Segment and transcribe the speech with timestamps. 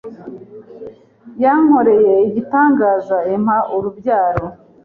[1.43, 4.45] yankoreye igitangaza impa urubyaro